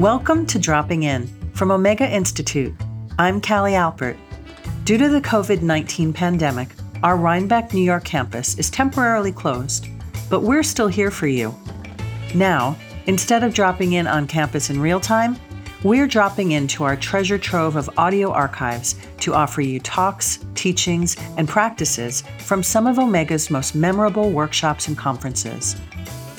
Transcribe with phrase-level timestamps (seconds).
[0.00, 2.74] Welcome to Dropping In from Omega Institute.
[3.18, 4.16] I'm Callie Alpert.
[4.84, 6.70] Due to the COVID 19 pandemic,
[7.02, 9.88] our Rhinebeck, New York campus is temporarily closed,
[10.30, 11.54] but we're still here for you.
[12.34, 15.36] Now, instead of dropping in on campus in real time,
[15.84, 21.46] we're dropping into our treasure trove of audio archives to offer you talks, teachings, and
[21.46, 25.76] practices from some of Omega's most memorable workshops and conferences.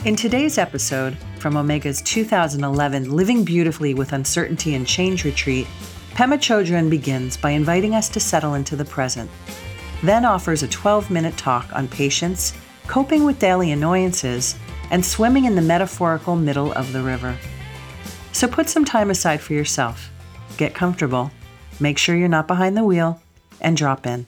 [0.03, 5.65] In today's episode, from Omega's 2011 Living Beautifully with Uncertainty and Change retreat,
[6.11, 9.29] Pema Chodron begins by inviting us to settle into the present,
[10.03, 12.53] then offers a 12 minute talk on patience,
[12.85, 14.55] coping with daily annoyances,
[14.91, 17.35] and swimming in the metaphorical middle of the river.
[18.33, 20.11] So put some time aside for yourself,
[20.57, 21.31] get comfortable,
[21.79, 23.19] make sure you're not behind the wheel,
[23.59, 24.27] and drop in.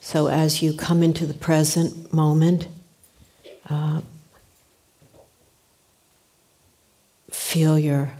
[0.00, 2.68] So, as you come into the present moment,
[3.70, 4.00] uh,
[7.30, 8.12] feel your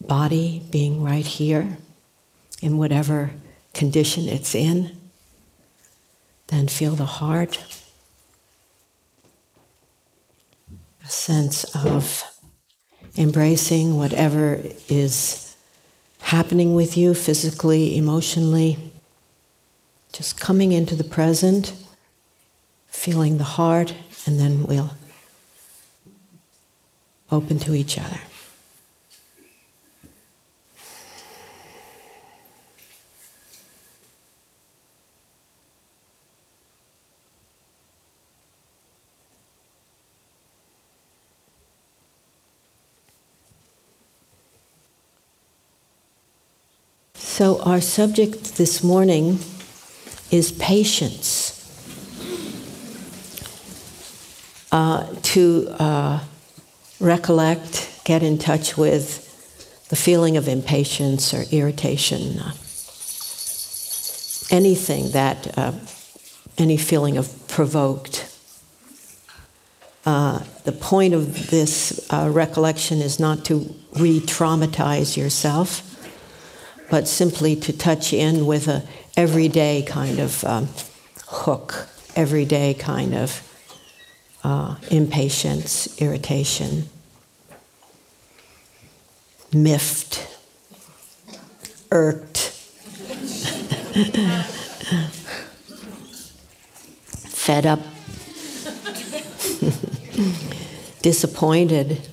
[0.00, 1.78] body being right here
[2.62, 3.30] in whatever
[3.74, 4.96] condition it's in.
[6.48, 7.62] Then feel the heart.
[11.04, 12.24] A sense of
[13.16, 15.56] embracing whatever is
[16.20, 18.92] happening with you physically, emotionally.
[20.12, 21.72] Just coming into the present
[22.98, 23.94] feeling the heart,
[24.26, 24.90] and then we'll
[27.30, 28.18] open to each other.
[47.14, 49.38] So, our subject this morning
[50.32, 51.47] is patience.
[54.70, 56.20] Uh, to uh,
[57.00, 59.24] recollect, get in touch with
[59.88, 62.52] the feeling of impatience or irritation, uh,
[64.50, 65.72] anything that, uh,
[66.58, 68.24] any feeling of provoked.
[70.04, 75.82] Uh, the point of this uh, recollection is not to re traumatize yourself,
[76.90, 78.82] but simply to touch in with a
[79.16, 80.68] everyday kind of um,
[81.26, 83.47] hook, everyday kind of
[84.44, 86.88] uh, impatience, irritation,
[89.52, 90.26] miffed,
[91.90, 92.38] irked,
[97.28, 97.80] fed up,
[101.02, 102.08] disappointed.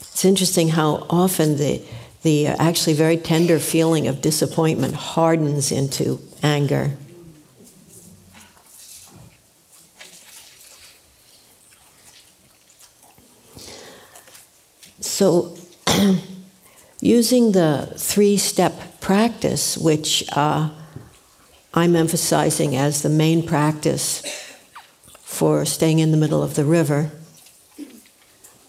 [0.00, 1.82] It's interesting how often the,
[2.22, 6.96] the actually very tender feeling of disappointment hardens into anger.
[15.18, 15.56] So,
[17.00, 20.70] using the three step practice, which uh,
[21.74, 24.22] I'm emphasizing as the main practice
[25.24, 27.10] for staying in the middle of the river,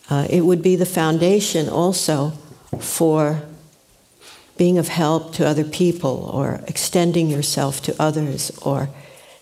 [0.10, 2.32] uh, it would be the foundation also
[2.80, 3.44] for
[4.58, 8.90] being of help to other people or extending yourself to others or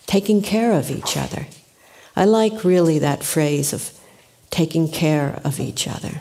[0.04, 1.46] taking care of each other.
[2.14, 3.98] I like really that phrase of
[4.50, 6.20] taking care of each other.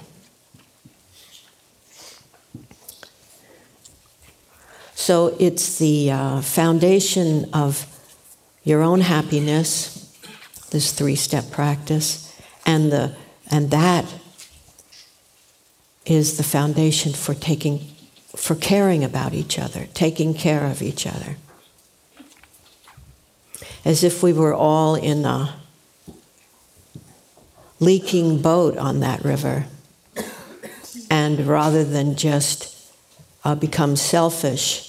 [5.00, 7.86] So it's the uh, foundation of
[8.64, 10.12] your own happiness,
[10.72, 12.36] this three step practice,
[12.66, 13.16] and, the,
[13.52, 14.12] and that
[16.04, 17.88] is the foundation for taking
[18.36, 21.38] for caring about each other, taking care of each other.
[23.86, 25.56] As if we were all in a
[27.80, 29.68] leaking boat on that river.
[31.10, 32.92] And rather than just
[33.46, 34.87] uh, become selfish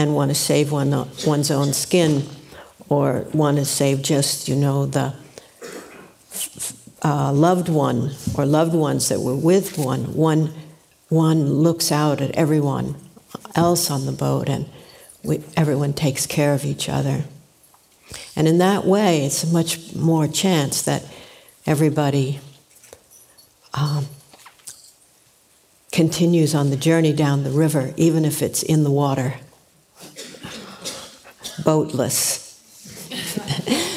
[0.00, 0.90] and want to save one,
[1.26, 2.24] one's own skin
[2.88, 5.14] or want to save just, you know, the
[7.02, 10.54] uh, loved one or loved ones that were with one, one,
[11.10, 12.94] one looks out at everyone
[13.54, 14.66] else on the boat and
[15.22, 17.24] we, everyone takes care of each other.
[18.34, 21.04] And in that way, it's much more chance that
[21.66, 22.40] everybody
[23.74, 24.06] um,
[25.92, 29.34] continues on the journey down the river, even if it's in the water
[31.64, 32.46] boatless.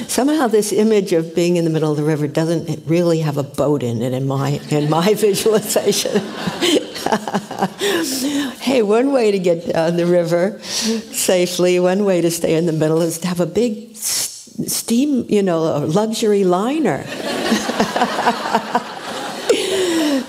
[0.07, 3.43] Somehow, this image of being in the middle of the river doesn't really have a
[3.43, 6.21] boat in it in my, in my visualization.
[8.59, 12.73] hey, one way to get down the river safely, one way to stay in the
[12.73, 17.05] middle is to have a big steam, you know, luxury liner.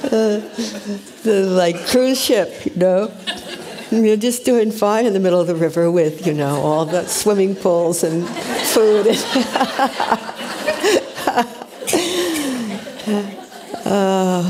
[0.04, 0.40] uh,
[1.22, 3.12] the like cruise ship, you know.
[4.02, 7.06] You're just doing fine in the middle of the river with, you know, all the
[7.06, 9.06] swimming pools and food.
[13.86, 14.42] uh,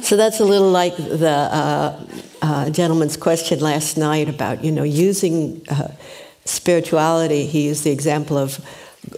[0.00, 2.04] so that's a little like the uh,
[2.40, 5.88] uh, gentleman's question last night about, you know, using uh,
[6.46, 7.44] spirituality.
[7.44, 8.64] He used the example of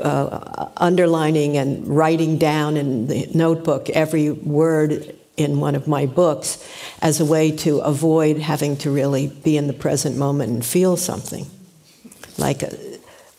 [0.00, 6.67] uh, underlining and writing down in the notebook every word in one of my books
[7.00, 10.96] as a way to avoid having to really be in the present moment and feel
[10.96, 11.46] something,
[12.37, 12.76] like a,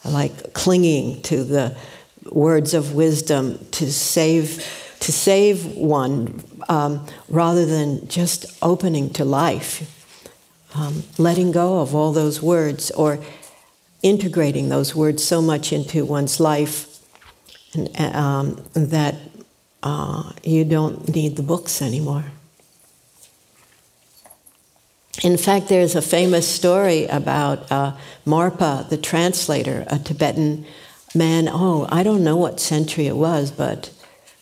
[0.05, 1.75] like clinging to the
[2.31, 4.65] words of wisdom to save
[4.99, 9.89] to save one um, rather than just opening to life,
[10.75, 13.17] um, letting go of all those words or
[14.03, 16.99] integrating those words so much into one's life
[17.73, 19.15] and, um, that
[19.83, 22.25] uh, you don't need the books anymore.
[25.23, 27.95] In fact, there's a famous story about uh,
[28.25, 30.65] Marpa, the translator, a Tibetan
[31.13, 31.49] man.
[31.51, 33.91] Oh, I don't know what century it was, but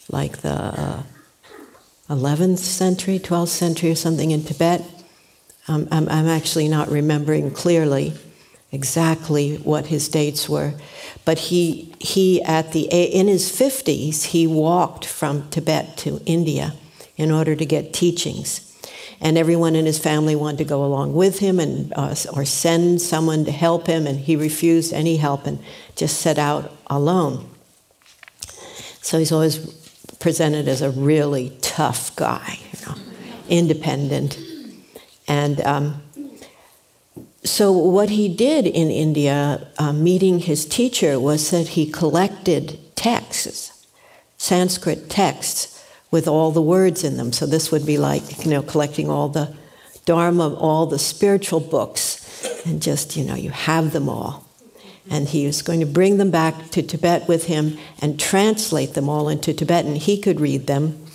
[0.09, 1.03] like the uh,
[2.09, 4.83] 11th century, 12th century, or something in Tibet.
[5.67, 8.13] Um, I'm, I'm actually not remembering clearly
[8.71, 10.73] exactly what his dates were.
[11.27, 16.73] But he, he at the, in his 50s, he walked from Tibet to India
[17.17, 18.61] in order to get teachings.
[19.19, 23.01] And everyone in his family wanted to go along with him and, uh, or send
[23.01, 25.59] someone to help him, and he refused any help and
[25.97, 27.49] just set out alone.
[29.01, 29.57] So he's always
[30.19, 32.95] presented as a really tough guy, you know,
[33.49, 34.39] independent.
[35.27, 36.01] And um,
[37.47, 43.87] so, what he did in India, uh, meeting his teacher, was that he collected texts,
[44.37, 47.31] Sanskrit texts, with all the words in them.
[47.31, 49.55] So, this would be like, you know, collecting all the
[50.05, 54.45] Dharma, all the spiritual books, and just, you know, you have them all.
[55.09, 59.09] And he was going to bring them back to Tibet with him and translate them
[59.09, 59.95] all into Tibetan.
[59.95, 61.06] He could read them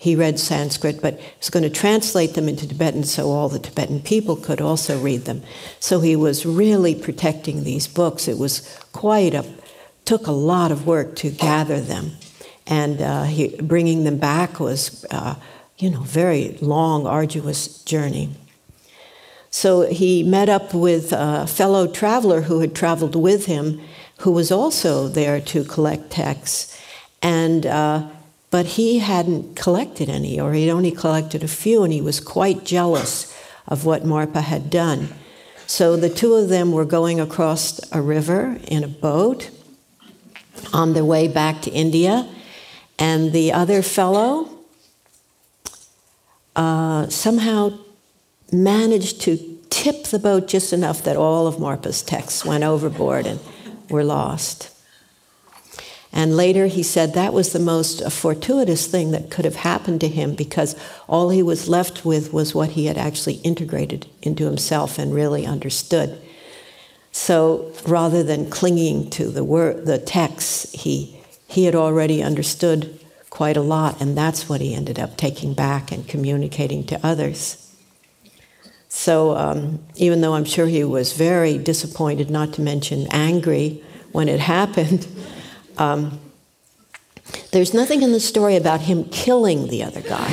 [0.00, 4.00] he read Sanskrit, but was going to translate them into Tibetan so all the Tibetan
[4.00, 5.42] people could also read them.
[5.78, 8.26] So he was really protecting these books.
[8.26, 8.62] It was
[8.92, 9.44] quite a,
[10.06, 12.12] took a lot of work to gather them.
[12.66, 15.34] And uh, he, bringing them back was, uh,
[15.76, 18.30] you know, very long, arduous journey.
[19.50, 23.82] So he met up with a fellow traveler who had traveled with him,
[24.20, 26.80] who was also there to collect texts.
[27.20, 28.08] And uh,
[28.50, 32.64] but he hadn't collected any, or he'd only collected a few, and he was quite
[32.64, 33.36] jealous
[33.68, 35.08] of what Marpa had done.
[35.66, 39.50] So the two of them were going across a river in a boat
[40.72, 42.28] on their way back to India,
[42.98, 44.50] and the other fellow
[46.56, 47.78] uh, somehow
[48.52, 53.38] managed to tip the boat just enough that all of Marpa's texts went overboard and
[53.88, 54.69] were lost.
[56.12, 60.08] And later he said that was the most fortuitous thing that could have happened to
[60.08, 60.74] him because
[61.08, 65.46] all he was left with was what he had actually integrated into himself and really
[65.46, 66.20] understood.
[67.12, 72.98] So rather than clinging to the word, the texts, he, he had already understood
[73.30, 77.56] quite a lot, and that's what he ended up taking back and communicating to others.
[78.88, 84.28] So um, even though I'm sure he was very disappointed, not to mention angry when
[84.28, 85.06] it happened,
[85.80, 86.20] um,
[87.52, 90.30] there's nothing in the story about him killing the other guy.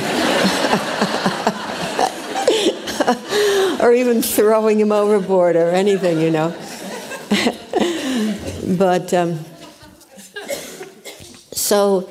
[3.82, 6.50] or even throwing him overboard or anything, you know.
[8.76, 9.38] but um,
[11.52, 12.10] so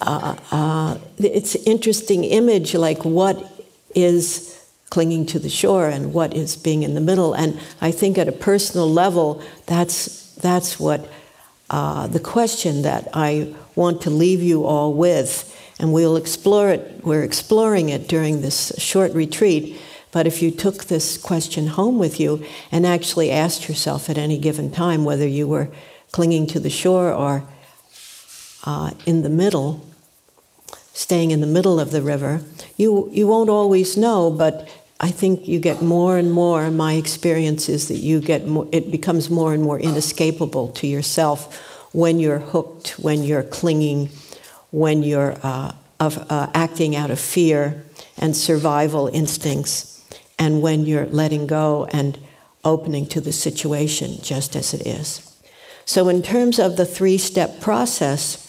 [0.00, 3.52] uh, uh, it's an interesting image like what
[3.94, 4.58] is
[4.90, 7.34] clinging to the shore and what is being in the middle.
[7.34, 11.08] And I think at a personal level, that's, that's what
[11.72, 15.48] uh, the question that I want to leave you all with,
[15.78, 17.00] and we'll explore it.
[17.02, 19.80] We're exploring it during this short retreat.
[20.10, 24.36] But if you took this question home with you and actually asked yourself at any
[24.36, 25.70] given time whether you were
[26.12, 27.44] clinging to the shore or
[28.64, 29.84] uh, in the middle,
[30.92, 32.42] staying in the middle of the river,
[32.76, 34.68] you, you won't always know, but
[35.02, 36.70] I think you get more and more.
[36.70, 41.58] My experience is that you get more, it becomes more and more inescapable to yourself
[41.92, 44.10] when you're hooked, when you're clinging,
[44.70, 47.84] when you're uh, of, uh, acting out of fear
[48.16, 50.04] and survival instincts,
[50.38, 52.18] and when you're letting go and
[52.64, 55.28] opening to the situation just as it is.
[55.84, 58.48] So, in terms of the three step process,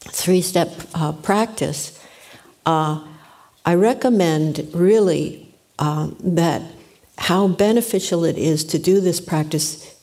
[0.00, 1.98] three step uh, practice,
[2.66, 3.06] uh,
[3.70, 5.48] I recommend really
[5.78, 6.60] um, that
[7.16, 9.94] how beneficial it is to do this practice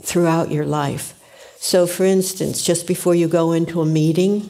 [0.00, 1.14] throughout your life.
[1.58, 4.48] So, for instance, just before you go into a meeting,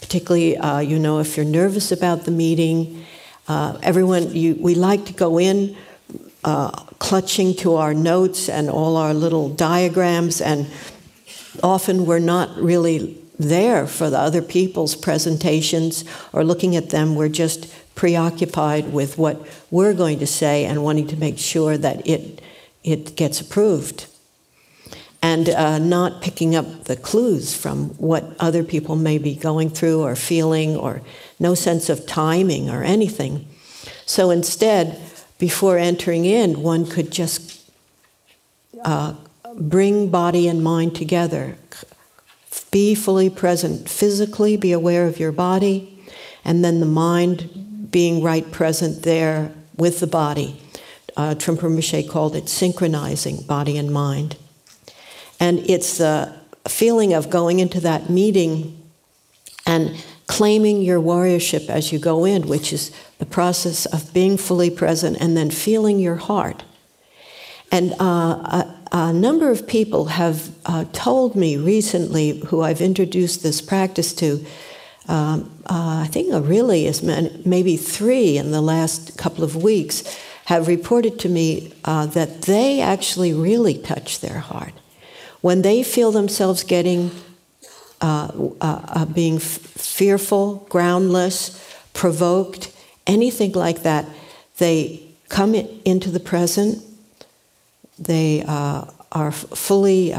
[0.00, 3.04] particularly, uh, you know, if you're nervous about the meeting,
[3.48, 5.76] uh, everyone, you, we like to go in
[6.42, 10.66] uh, clutching to our notes and all our little diagrams, and
[11.62, 17.14] often we're not really there for the other people's presentations or looking at them.
[17.14, 22.06] We're just preoccupied with what we're going to say and wanting to make sure that
[22.06, 22.40] it,
[22.84, 24.06] it gets approved.
[25.22, 30.02] And uh, not picking up the clues from what other people may be going through
[30.02, 31.02] or feeling, or
[31.40, 33.48] no sense of timing or anything.
[34.04, 35.00] So instead,
[35.38, 37.68] before entering in, one could just
[38.84, 39.14] uh,
[39.58, 41.56] bring body and mind together.
[42.70, 45.98] Be fully present physically, be aware of your body,
[46.44, 47.65] and then the mind
[47.96, 50.60] being right present there with the body.
[51.16, 54.36] Uh, Rinpoche called it synchronizing body and mind.
[55.40, 56.38] And it's the
[56.68, 58.82] feeling of going into that meeting
[59.64, 64.68] and claiming your warriorship as you go in, which is the process of being fully
[64.68, 66.64] present and then feeling your heart.
[67.72, 73.42] And uh, a, a, number of people have uh, told me recently, who I've introduced
[73.42, 74.44] this practice to,
[75.08, 80.02] um, uh, I think really as maybe three in the last couple of weeks,
[80.46, 84.72] have reported to me uh, that they actually really touch their heart.
[85.40, 87.10] When they feel themselves getting
[88.00, 91.58] uh, uh, uh, being f- fearful, groundless,
[91.94, 92.72] provoked,
[93.06, 94.06] anything like that,
[94.58, 96.82] they come in, into the present.
[97.98, 100.12] They uh, are fully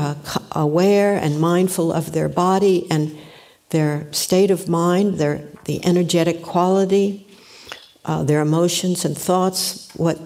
[0.52, 3.18] aware and mindful of their body and
[3.70, 7.28] their state of mind, their the energetic quality,
[8.06, 10.18] uh, their emotions and thoughts, what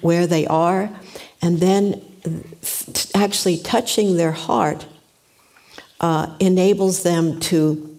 [0.00, 0.90] where they are,
[1.40, 2.02] and then
[2.62, 4.86] f- actually touching their heart
[6.00, 7.98] uh, enables them to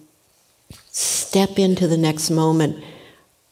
[0.90, 2.82] step into the next moment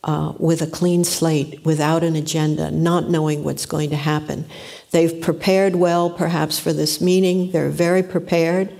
[0.05, 4.45] uh, with a clean slate, without an agenda, not knowing what's going to happen.
[4.91, 8.73] They've prepared well, perhaps, for this meeting, they're very prepared,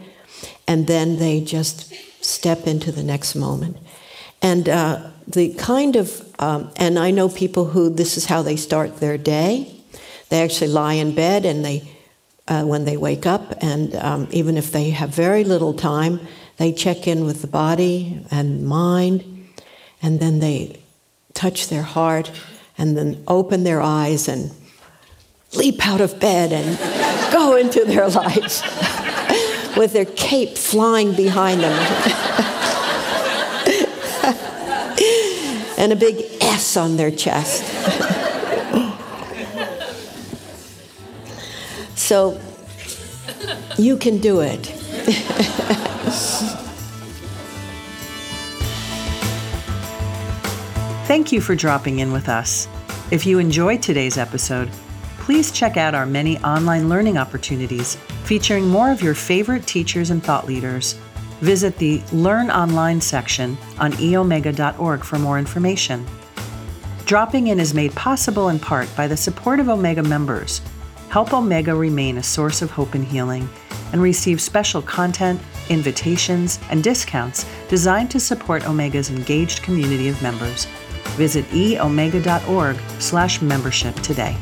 [0.67, 1.93] and then they just
[2.23, 3.77] step into the next moment.
[4.41, 8.57] And uh, the kind of, um, and I know people who this is how they
[8.57, 9.75] start their day.
[10.31, 11.93] They actually lie in bed and they
[12.49, 16.21] uh, when they wake up, and um, even if they have very little time,
[16.57, 19.25] they check in with the body and mind,
[20.03, 20.81] and then they
[21.35, 22.31] touch their heart,
[22.77, 24.51] and then open their eyes and
[25.55, 28.63] leap out of bed and go into their lives
[29.77, 31.73] with their cape flying behind them.
[35.79, 37.65] and a big S on their chest.
[41.97, 42.39] So
[43.79, 44.67] you can do it.
[51.07, 52.69] Thank you for dropping in with us.
[53.11, 54.71] If you enjoyed today's episode,
[55.19, 57.97] please check out our many online learning opportunities
[58.33, 60.95] featuring more of your favorite teachers and thought leaders.
[61.43, 66.07] Visit the Learn Online section on eomega.org for more information.
[67.05, 70.63] Dropping in is made possible in part by the support of Omega members
[71.13, 73.47] Help Omega remain a source of hope and healing
[73.93, 80.67] and receive special content, invitations, and discounts designed to support Omega's engaged community of members.
[81.19, 84.35] Visit eomega.org slash membership today.